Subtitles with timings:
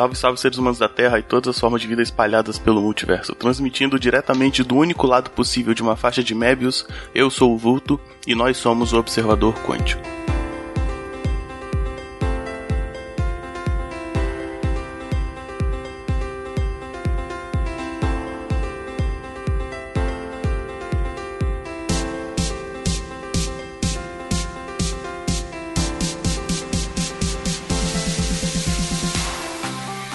[0.00, 3.34] Salve, salve seres humanos da Terra e todas as formas de vida espalhadas pelo multiverso.
[3.34, 8.00] Transmitindo diretamente do único lado possível de uma faixa de Mébius, eu sou o Vulto
[8.26, 10.00] e nós somos o Observador Quântico.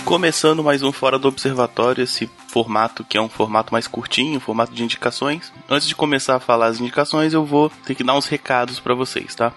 [0.06, 4.40] Começando mais um Fora do Observatório, esse formato que é um formato mais curtinho, um
[4.40, 5.52] formato de indicações.
[5.68, 8.94] Antes de começar a falar as indicações, eu vou ter que dar uns recados para
[8.94, 9.52] vocês, tá?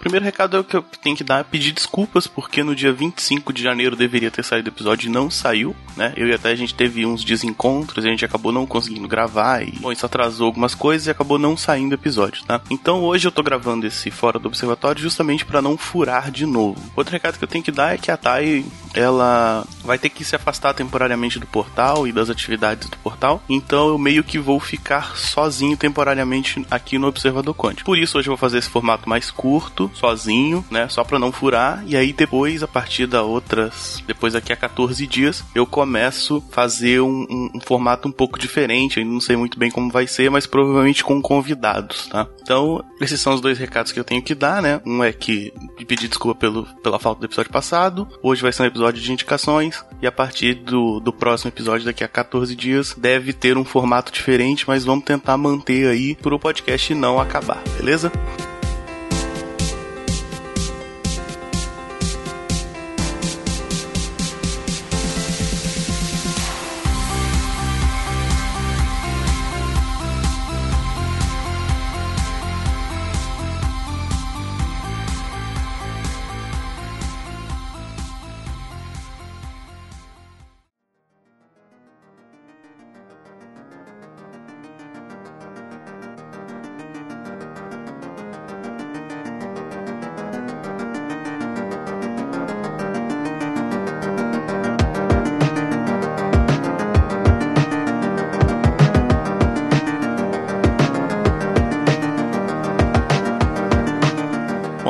[0.00, 3.52] Primeiro recado é que eu tenho que dar é pedir desculpas, porque no dia 25
[3.52, 6.12] de janeiro deveria ter saído o episódio e não saiu, né?
[6.16, 9.72] Eu e até a gente teve uns desencontros, a gente acabou não conseguindo gravar e,
[9.72, 12.60] bom, isso atrasou algumas coisas e acabou não saindo o episódio, tá?
[12.70, 16.80] Então hoje eu tô gravando esse Fora do Observatório justamente para não furar de novo.
[16.96, 18.64] Outro recado que eu tenho que dar é que a Thay,
[18.94, 23.88] ela vai ter que se afastar temporariamente do portal e das atividades do portal, então
[23.88, 27.86] eu meio que vou ficar sozinho temporariamente aqui no Observador Quântico.
[27.86, 30.88] Por isso hoje eu vou fazer esse formato mais curto, sozinho, né?
[30.88, 31.82] Só pra não furar.
[31.86, 34.02] E aí depois, a partir da outras.
[34.06, 38.38] Depois daqui a 14 dias, eu começo a fazer um, um, um, formato um pouco
[38.38, 39.00] diferente.
[39.00, 42.26] Eu não sei muito bem como vai ser, mas provavelmente com convidados, tá?
[42.42, 44.80] Então, esses são os dois recados que eu tenho que dar, né?
[44.84, 45.52] Um é que
[45.84, 48.06] pedir desculpa pelo, pela falta do episódio passado.
[48.22, 49.84] Hoje vai ser um episódio de indicações.
[50.00, 54.12] E a partir do, do próximo episódio, daqui a 14 dias, deve ter um formato
[54.12, 58.10] diferente, mas vamos tentar manter aí pro podcast não acabar, beleza?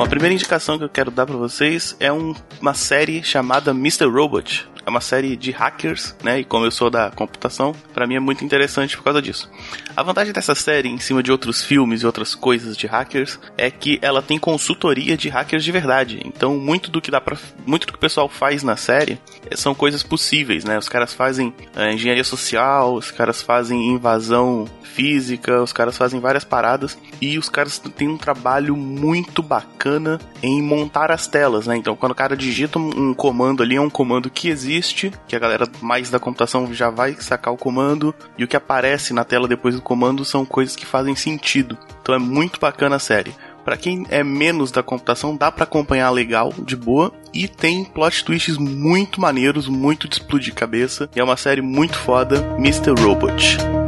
[0.08, 4.06] Primeira indicação que eu quero dar para vocês é um, uma série chamada Mr.
[4.06, 4.68] Robot.
[4.90, 6.40] É uma série de hackers, né?
[6.40, 9.48] E como eu sou da computação, para mim é muito interessante por causa disso.
[9.96, 13.70] A vantagem dessa série, em cima de outros filmes e outras coisas de hackers, é
[13.70, 16.20] que ela tem consultoria de hackers de verdade.
[16.24, 19.56] Então, muito do que dá para, muito do que o pessoal faz na série eh,
[19.56, 20.76] são coisas possíveis, né?
[20.76, 26.44] Os caras fazem é, engenharia social, os caras fazem invasão física, os caras fazem várias
[26.44, 31.76] paradas e os caras têm um trabalho muito bacana em montar as telas, né?
[31.76, 34.79] Então, quando o cara digita um comando ali, é um comando que existe,
[35.26, 39.12] que a galera mais da computação já vai sacar o comando, e o que aparece
[39.12, 41.76] na tela depois do comando são coisas que fazem sentido.
[42.02, 43.34] Então é muito bacana a série.
[43.64, 48.24] Para quem é menos da computação, dá para acompanhar legal, de boa, e tem plot
[48.24, 52.92] twists muito maneiros, muito de explodir cabeça, e é uma série muito foda, Mr.
[53.00, 53.79] Robot.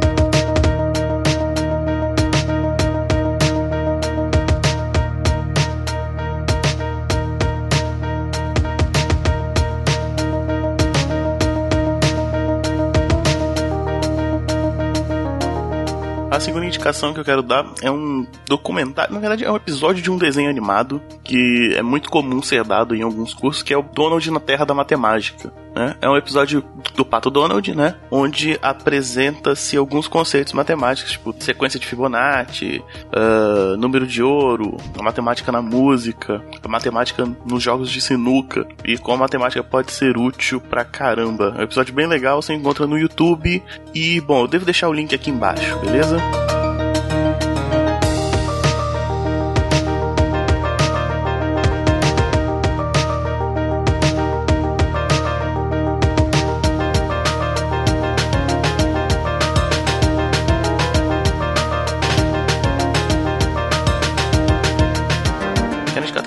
[16.33, 20.01] A segunda indicação que eu quero dar é um documentário, na verdade é um episódio
[20.01, 23.77] de um desenho animado que é muito comum ser dado em alguns cursos, que é
[23.77, 25.53] o Donald na Terra da Matemática.
[25.75, 25.95] Né?
[26.01, 26.63] É um episódio
[26.95, 27.95] do Pato Donald, né?
[28.11, 35.51] Onde apresenta-se alguns conceitos matemáticos, tipo sequência de Fibonacci, uh, número de ouro, a matemática
[35.51, 40.61] na música, a matemática nos jogos de sinuca e como a matemática pode ser útil
[40.61, 41.53] pra caramba.
[41.57, 43.61] É um episódio bem legal, você encontra no YouTube
[43.93, 46.17] e, bom, eu devo deixar o link aqui embaixo, beleza?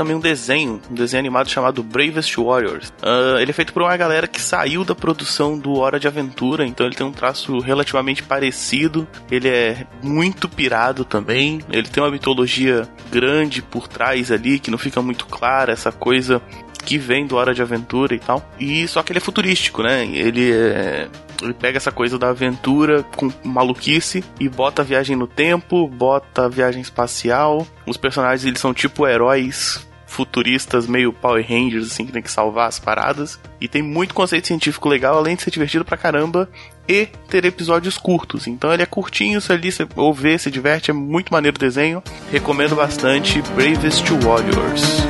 [0.06, 2.92] Também um desenho, um desenho animado chamado Bravest Warriors.
[3.02, 6.64] Uh, ele é feito por uma galera que saiu da produção do Hora de Aventura,
[6.64, 9.06] então ele tem um traço relativamente parecido.
[9.28, 11.60] Ele é muito pirado também.
[11.70, 16.40] Ele tem uma mitologia grande por trás ali que não fica muito clara, essa coisa
[16.84, 18.48] que vem do Hora de Aventura e tal.
[18.60, 20.06] E só que ele é futurístico, né?
[20.06, 21.08] Ele é
[21.42, 26.46] ele pega essa coisa da aventura com maluquice e bota a viagem no tempo, bota
[26.46, 27.66] a viagem espacial.
[27.86, 29.85] Os personagens eles são tipo heróis
[30.16, 33.38] futuristas meio Power Rangers, assim, que tem que salvar as paradas.
[33.60, 36.48] E tem muito conceito científico legal, além de ser divertido pra caramba
[36.88, 38.46] e ter episódios curtos.
[38.46, 42.02] Então ele é curtinho, você ali você ouve, se diverte, é muito maneiro o desenho.
[42.32, 45.05] Recomendo bastante Bravest Warriors.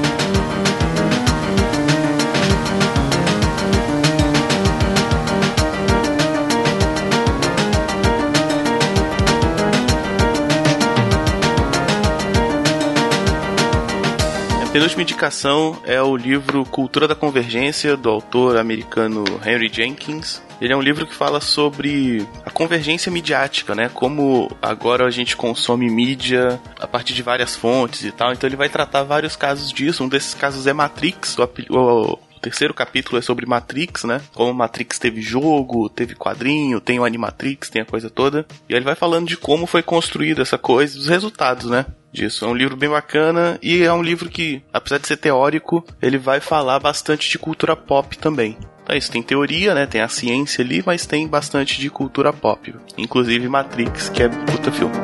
[14.76, 20.42] Penúltima indicação é o livro Cultura da Convergência, do autor americano Henry Jenkins.
[20.60, 23.88] Ele é um livro que fala sobre a convergência midiática, né?
[23.88, 28.34] Como agora a gente consome mídia a partir de várias fontes e tal.
[28.34, 30.04] Então ele vai tratar vários casos disso.
[30.04, 31.38] Um desses casos é Matrix,
[31.70, 34.20] o, terceiro capítulo é sobre Matrix, né?
[34.34, 38.46] Como Matrix teve jogo, teve quadrinho, tem o Animatrix, tem a coisa toda.
[38.68, 41.86] E aí ele vai falando de como foi construída essa coisa, dos resultados, né?
[42.16, 42.44] Disso.
[42.44, 46.18] É um livro bem bacana e é um livro que, apesar de ser teórico, ele
[46.18, 48.56] vai falar bastante de cultura pop também.
[48.82, 49.86] Então é isso, tem teoria, né?
[49.86, 52.74] Tem a ciência ali, mas tem bastante de cultura pop.
[52.96, 54.94] Inclusive Matrix, que é puta filme.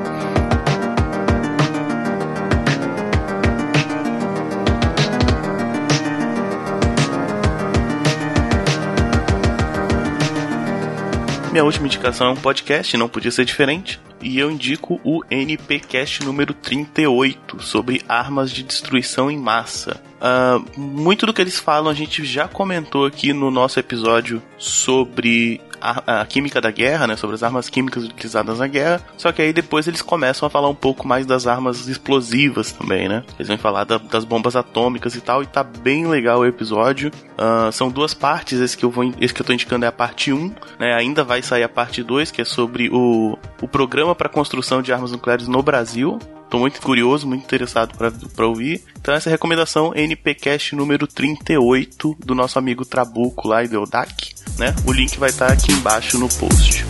[11.52, 14.00] Minha última indicação é um podcast, não podia ser diferente.
[14.22, 20.00] E eu indico o NPcast número 38 sobre armas de destruição em massa.
[20.16, 25.60] Uh, muito do que eles falam a gente já comentou aqui no nosso episódio sobre
[25.82, 29.00] a, química da guerra, né, sobre as armas químicas utilizadas na guerra.
[29.17, 33.08] Só que aí depois eles começam a falar um pouco mais das armas explosivas também,
[33.08, 33.25] né?
[33.38, 37.11] Eles vão falar da, das bombas atômicas e tal, e tá bem legal o episódio.
[37.32, 39.93] Uh, são duas partes, esse que eu vou, esse que eu tô indicando é a
[39.93, 40.94] parte 1, né?
[40.94, 44.93] Ainda vai sair a parte 2, que é sobre o, o programa para construção de
[44.93, 46.19] armas nucleares no Brasil.
[46.52, 48.84] Tô muito curioso, muito interessado para ouvir.
[49.00, 53.76] Então essa é a recomendação NPcast número 38 do nosso amigo Trabuco lá e do
[53.76, 54.75] Eldac, né?
[54.87, 56.84] O link vai estar tá aqui embaixo no post.